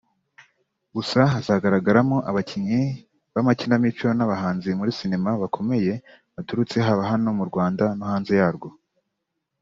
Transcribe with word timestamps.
Gusa 0.95 1.19
hazagaragaramo 1.33 2.17
abakinnyi 2.29 2.81
b’amakinamico 3.33 4.07
n’abahanzi 4.13 4.69
muri 4.79 4.91
sinema 4.97 5.31
bakomeye 5.41 5.93
baturutse 6.35 6.75
haba 6.85 7.03
hano 7.11 7.29
mu 7.37 7.43
Rwanda 7.49 7.83
no 7.97 8.05
hanze 8.11 8.33
yarwo 8.41 8.69